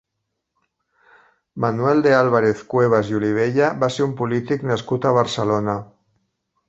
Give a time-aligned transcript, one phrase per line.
[1.65, 5.77] Manuel de Álvarez-Cuevas i Olivella va ser un polític nascut a Barcelona.